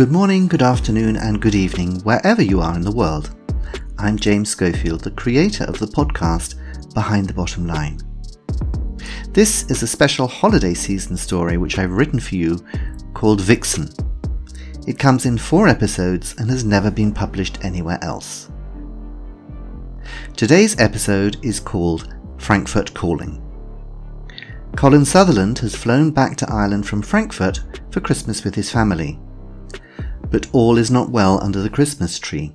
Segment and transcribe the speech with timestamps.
[0.00, 3.36] Good morning, good afternoon, and good evening, wherever you are in the world.
[3.98, 6.54] I'm James Schofield, the creator of the podcast
[6.94, 8.00] Behind the Bottom Line.
[9.32, 12.64] This is a special holiday season story which I've written for you
[13.12, 13.90] called Vixen.
[14.86, 18.50] It comes in four episodes and has never been published anywhere else.
[20.34, 23.44] Today's episode is called Frankfurt Calling.
[24.76, 27.60] Colin Sutherland has flown back to Ireland from Frankfurt
[27.90, 29.20] for Christmas with his family.
[30.30, 32.54] But all is not well under the Christmas tree.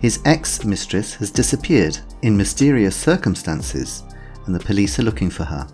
[0.00, 4.02] His ex mistress has disappeared in mysterious circumstances,
[4.44, 5.66] and the police are looking for her.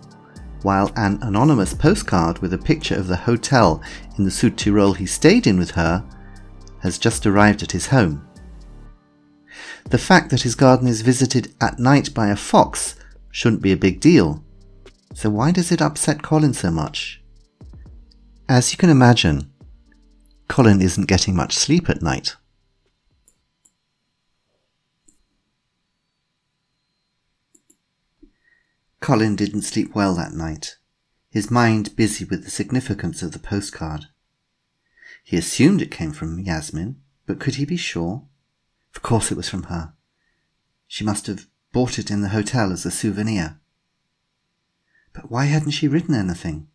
[0.63, 3.83] While an anonymous postcard with a picture of the hotel
[4.17, 6.05] in the Sud Südtirol he stayed in with her
[6.81, 8.27] has just arrived at his home.
[9.91, 12.95] The fact that his garden is visited at night by a fox
[13.31, 14.45] shouldn't be a big deal.
[15.15, 17.21] So why does it upset Colin so much?
[18.49, 19.52] As you can imagine,
[20.53, 22.37] Colin isn't getting much sleep at night.
[29.01, 30.77] Colin didn't sleep well that night,
[31.31, 34.09] his mind busy with the significance of the postcard.
[35.25, 38.27] He assumed it came from Yasmin, but could he be sure?
[38.95, 39.95] Of course it was from her.
[40.87, 43.59] She must have bought it in the hotel as a souvenir.
[45.15, 46.69] But why hadn't she written anything?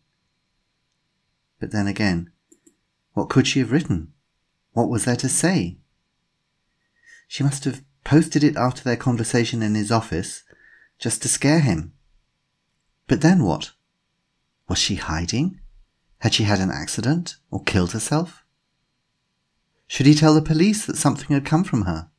[1.60, 2.32] But then again,
[3.18, 4.12] what could she have written?
[4.74, 5.78] What was there to say?
[7.26, 10.44] She must have posted it after their conversation in his office,
[11.00, 11.94] just to scare him.
[13.08, 13.72] But then what?
[14.68, 15.58] Was she hiding?
[16.20, 18.44] Had she had an accident or killed herself?
[19.88, 22.10] Should he tell the police that something had come from her?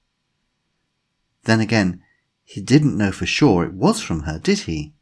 [1.46, 2.04] Then again,
[2.44, 4.96] he didn't know for sure it was from her, did he?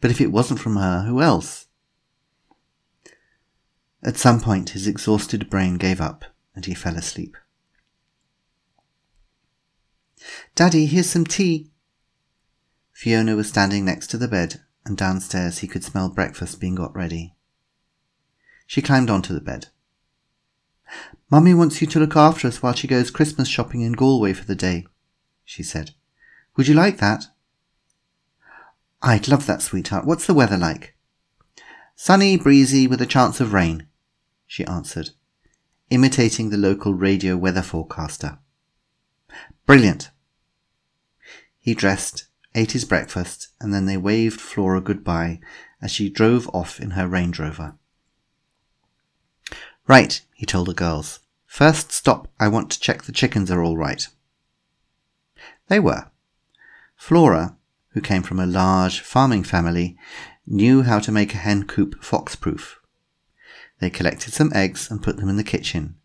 [0.00, 1.65] But if it wasn't from her, who else?
[4.02, 6.24] At some point, his exhausted brain gave up
[6.54, 7.36] and he fell asleep.
[10.54, 11.70] Daddy, here's some tea,
[12.96, 16.96] Fiona was standing next to the bed, and downstairs he could smell breakfast being got
[16.96, 17.34] ready.
[18.66, 19.66] She climbed onto the bed.
[21.30, 24.46] Mummy wants you to look after us while she goes Christmas shopping in Galway for
[24.46, 24.86] the day,
[25.44, 25.90] she said.
[26.56, 27.26] Would you like that?
[29.02, 30.06] I'd love that, sweetheart.
[30.06, 30.95] What's the weather like?
[31.96, 33.88] Sunny, breezy, with a chance of rain,
[34.46, 35.10] she answered,
[35.90, 38.38] imitating the local radio weather forecaster.
[39.66, 40.10] Brilliant.
[41.58, 45.38] He dressed ate his breakfast, and then they waved Flora goodbye
[45.82, 47.74] as she drove off in her Range Rover.
[49.86, 51.20] Right, he told the girls.
[51.44, 54.08] First stop, I want to check the chickens are all right.
[55.68, 56.10] They were.
[56.96, 57.56] Flora,
[57.90, 59.96] who came from a large farming family,
[60.46, 62.78] knew how to make a hen coop fox-proof.
[63.80, 65.96] They collected some eggs and put them in the kitchen,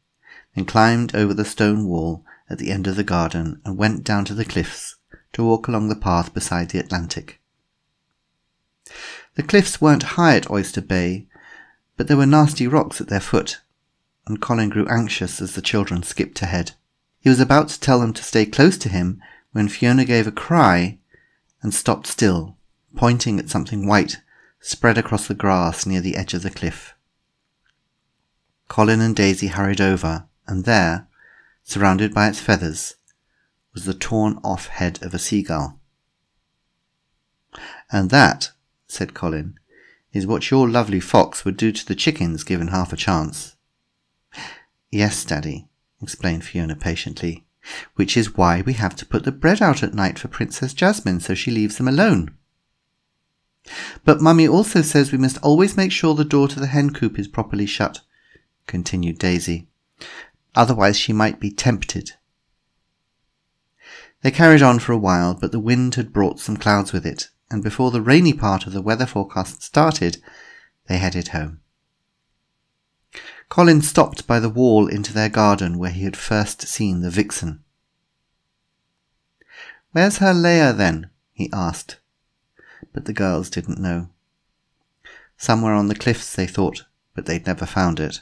[0.55, 4.25] then climbed over the stone wall at the end of the garden and went down
[4.25, 4.95] to the cliffs
[5.33, 7.39] to walk along the path beside the Atlantic.
[9.35, 11.27] The cliffs weren't high at Oyster Bay,
[11.95, 13.61] but there were nasty rocks at their foot,
[14.27, 16.71] and Colin grew anxious as the children skipped ahead.
[17.19, 20.31] He was about to tell them to stay close to him when Fiona gave a
[20.31, 20.97] cry
[21.61, 22.57] and stopped still,
[22.95, 24.19] pointing at something white
[24.61, 26.93] spread across the grass near the edge of the cliff.
[28.67, 31.07] Colin and Daisy hurried over, and there,
[31.63, 32.95] surrounded by its feathers,
[33.73, 35.79] was the torn off head of a seagull.
[37.91, 38.51] And that,
[38.87, 39.59] said Colin,
[40.13, 43.55] is what your lovely fox would do to the chickens given half a chance.
[44.91, 45.67] Yes, Daddy,
[46.01, 47.45] explained Fiona patiently,
[47.95, 51.19] which is why we have to put the bread out at night for Princess Jasmine
[51.19, 52.35] so she leaves them alone.
[54.03, 57.19] But Mummy also says we must always make sure the door to the hen coop
[57.19, 58.01] is properly shut,
[58.67, 59.67] continued Daisy.
[60.55, 62.13] Otherwise she might be tempted
[64.21, 67.29] they carried on for a while, but the wind had brought some clouds with it,
[67.49, 70.21] and before the rainy part of the weather forecast started,
[70.87, 71.61] they headed home.
[73.49, 77.63] Colin stopped by the wall into their garden where he had first seen the vixen.
[79.91, 81.09] Where's her lair then?
[81.33, 81.99] he asked.
[82.93, 84.09] But the girls didn't know.
[85.37, 86.85] Somewhere on the cliffs, they thought,
[87.15, 88.21] but they'd never found it.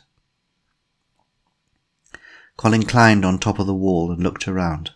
[2.58, 4.92] Colin climbed on top of the wall and looked around.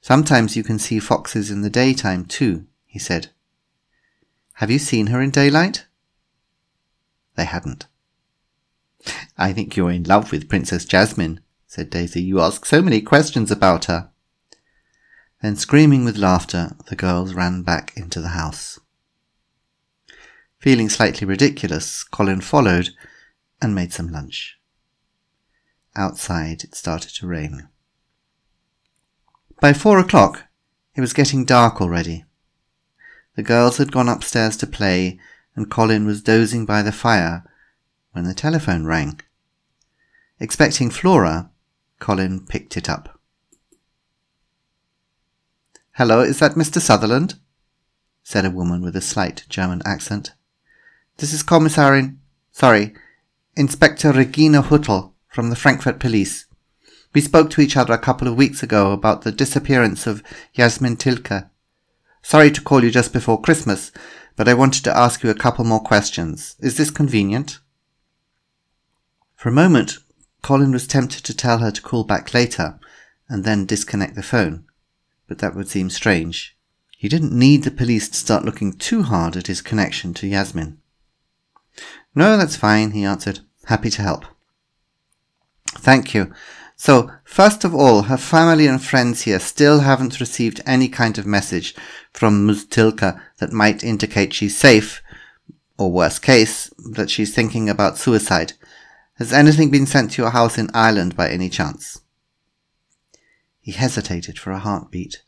[0.00, 3.28] Sometimes you can see foxes in the daytime too, he said.
[4.54, 5.86] Have you seen her in daylight?
[7.36, 7.86] They hadn't.
[9.36, 12.22] I think you're in love with Princess Jasmine, said Daisy.
[12.22, 14.10] You ask so many questions about her.
[15.42, 18.78] Then, screaming with laughter, the girls ran back into the house.
[20.58, 22.90] Feeling slightly ridiculous, Colin followed,
[23.62, 24.58] and made some lunch.
[25.96, 27.68] Outside it started to rain.
[29.60, 30.44] By four o'clock
[30.94, 32.24] it was getting dark already.
[33.36, 35.18] The girls had gone upstairs to play,
[35.54, 37.44] and Colin was dozing by the fire
[38.12, 39.20] when the telephone rang.
[40.38, 41.50] Expecting Flora,
[41.98, 43.19] Colin picked it up.
[45.94, 46.80] Hello, is that Mr.
[46.80, 47.34] Sutherland?
[48.22, 50.32] said a woman with a slight German accent.
[51.16, 52.18] This is Kommissarin,
[52.52, 52.94] sorry,
[53.56, 56.46] Inspector Regina Huttel from the Frankfurt police.
[57.12, 60.22] We spoke to each other a couple of weeks ago about the disappearance of
[60.54, 61.50] Yasmin Tilke.
[62.22, 63.90] Sorry to call you just before Christmas,
[64.36, 66.54] but I wanted to ask you a couple more questions.
[66.60, 67.58] Is this convenient?
[69.34, 69.98] For a moment,
[70.40, 72.78] Colin was tempted to tell her to call back later
[73.28, 74.66] and then disconnect the phone,
[75.30, 76.56] but that would seem strange.
[76.98, 80.78] He didn't need the police to start looking too hard at his connection to Yasmin.
[82.16, 83.38] No, that's fine, he answered.
[83.66, 84.24] Happy to help.
[85.68, 86.34] Thank you.
[86.74, 91.26] So, first of all, her family and friends here still haven't received any kind of
[91.26, 91.76] message
[92.12, 92.64] from Ms.
[92.64, 95.00] Tilke that might indicate she's safe,
[95.78, 98.54] or worst case, that she's thinking about suicide.
[99.18, 102.00] Has anything been sent to your house in Ireland by any chance?
[103.60, 105.22] He hesitated for a heartbeat.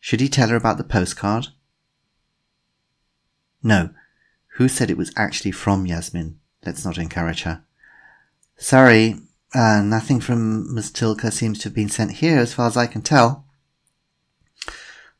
[0.00, 1.48] Should he tell her about the postcard?
[3.62, 3.90] No.
[4.56, 6.38] Who said it was actually from Yasmin?
[6.64, 7.64] Let's not encourage her.
[8.56, 9.16] Sorry,
[9.54, 12.86] uh, nothing from Miss Tilke seems to have been sent here, as far as I
[12.86, 13.46] can tell.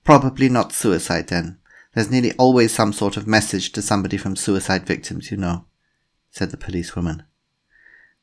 [0.04, 1.58] Probably not suicide, then.
[1.94, 5.66] There's nearly always some sort of message to somebody from suicide victims, you know,
[6.30, 7.24] said the policewoman.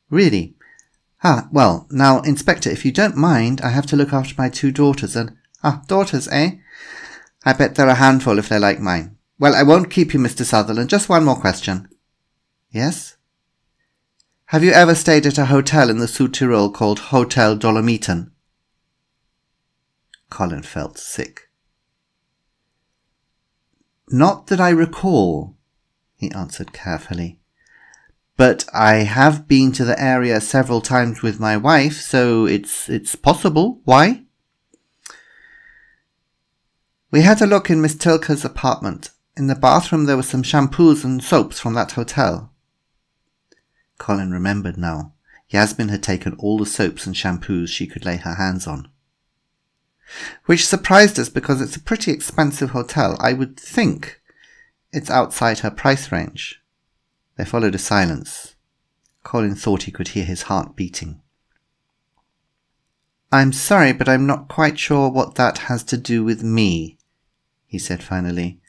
[0.09, 0.55] Really?
[1.23, 4.71] Ah, well, now, Inspector, if you don't mind, I have to look after my two
[4.71, 5.35] daughters, and...
[5.63, 6.51] Ah, daughters, eh?
[7.43, 9.17] I bet they're a handful if they're like mine.
[9.37, 10.45] Well, I won't keep you, Mr.
[10.45, 10.89] Sutherland.
[10.89, 11.89] Just one more question.
[12.71, 13.17] Yes?
[14.47, 18.31] Have you ever stayed at a hotel in the Südtirol called Hotel Dolomiten?
[20.29, 21.49] Colin felt sick.
[24.09, 25.55] Not that I recall,
[26.15, 27.38] he answered carefully.
[28.39, 33.13] But I have been to the area several times with my wife, so it's it's
[33.13, 33.81] possible.
[33.83, 34.23] Why?
[37.11, 39.09] We had a look in Miss Tilke's apartment.
[39.35, 42.53] In the bathroom there were some shampoos and soaps from that hotel.
[43.97, 45.11] Colin remembered now.
[45.49, 48.87] Yasmin had taken all the soaps and shampoos she could lay her hands on.
[50.45, 53.17] Which surprised us because it's a pretty expensive hotel.
[53.19, 54.21] I would think
[54.93, 56.61] it's outside her price range.
[57.39, 58.55] There followed a silence.
[59.23, 61.21] Colin thought he could hear his heart beating.
[63.31, 66.97] I'm sorry, but I'm not quite sure what that has to do with me,
[67.65, 68.59] he said finally.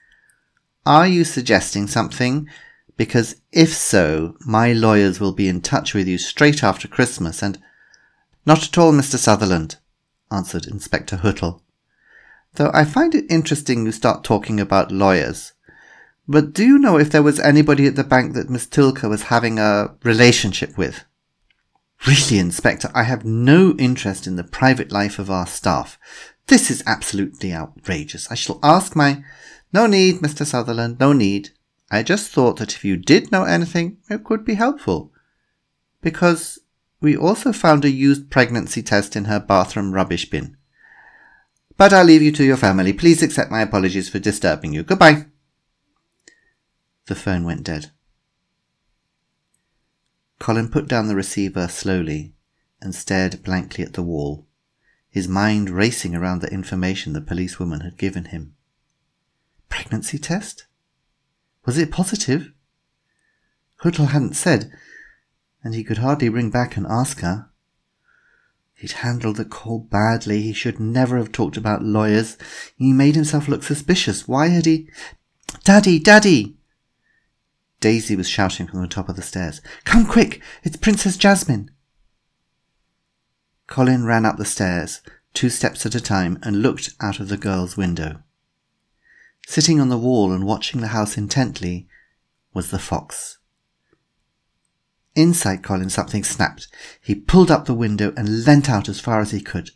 [0.87, 2.49] Are you suggesting something
[2.97, 7.59] because if so, my lawyers will be in touch with you straight after Christmas and
[8.47, 9.17] not at all, Mr.
[9.17, 9.79] Sutherland,
[10.31, 11.61] answered Inspector Huttel.
[12.55, 15.55] Though I find it interesting you start talking about lawyers.
[16.29, 19.25] But do you know if there was anybody at the bank that Miss Tilke was
[19.25, 21.05] having a relationship with?
[22.07, 25.99] Really, Inspector, I have no interest in the private life of our staff.
[26.47, 28.31] This is absolutely outrageous.
[28.31, 29.23] I shall ask my.
[29.73, 30.47] No need, Mr.
[30.47, 31.51] Sutherland, no need.
[31.91, 35.13] I just thought that if you did know anything, it could be helpful.
[36.01, 36.59] Because
[37.01, 40.57] we also found a used pregnancy test in her bathroom rubbish bin.
[41.77, 42.93] But I'll leave you to your family.
[42.93, 44.83] Please accept my apologies for disturbing you.
[44.83, 45.27] Goodbye.
[47.11, 47.91] The phone went dead.
[50.39, 52.37] Colin put down the receiver slowly
[52.81, 54.47] and stared blankly at the wall,
[55.11, 58.55] his mind racing around the information the policewoman had given him.
[59.69, 60.69] Pregnancy test?
[61.67, 62.53] Was it positive?
[63.83, 64.71] Huttel hadn't said,
[65.65, 67.49] and he could hardly ring back and ask her.
[68.75, 70.43] He'd handled the call badly.
[70.43, 72.39] He should never have talked about lawyers.
[72.77, 74.29] He made himself look suspicious.
[74.29, 74.89] Why had he...
[75.65, 75.99] Daddy!
[75.99, 76.57] Daddy!
[77.81, 79.63] Daisy was shouting from the top of the stairs.
[79.85, 80.43] Come quick!
[80.63, 81.71] It's Princess Jasmine!
[83.67, 85.01] Colin ran up the stairs,
[85.33, 88.23] two steps at a time, and looked out of the girl's window.
[89.47, 91.89] Sitting on the wall and watching the house intently
[92.53, 93.39] was the fox.
[95.15, 96.69] Inside Colin something snapped.
[97.01, 99.71] He pulled up the window and leant out as far as he could.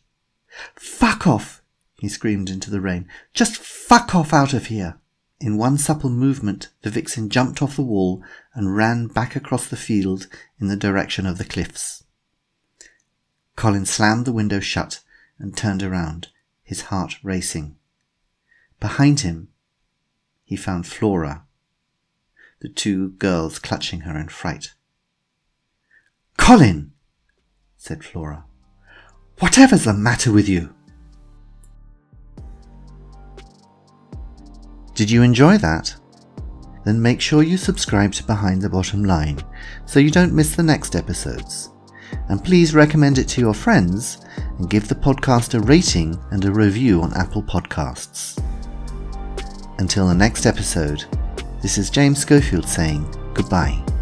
[0.76, 1.62] Fuck off!
[1.96, 3.08] he screamed into the rain.
[3.32, 5.00] Just fuck off out of here!
[5.40, 8.22] In one supple movement, the vixen jumped off the wall
[8.54, 12.04] and ran back across the field in the direction of the cliffs.
[13.56, 15.00] Colin slammed the window shut
[15.38, 16.28] and turned around,
[16.62, 17.76] his heart racing.
[18.80, 19.48] Behind him,
[20.44, 21.44] he found Flora,
[22.60, 24.74] the two girls clutching her in fright.
[26.36, 26.92] Colin,
[27.76, 28.44] said Flora,
[29.38, 30.73] whatever's the matter with you?
[34.94, 35.94] Did you enjoy that?
[36.84, 39.38] Then make sure you subscribe to Behind the Bottom Line
[39.86, 41.70] so you don't miss the next episodes.
[42.28, 44.18] And please recommend it to your friends
[44.58, 48.40] and give the podcast a rating and a review on Apple Podcasts.
[49.78, 51.04] Until the next episode,
[51.60, 53.93] this is James Schofield saying goodbye.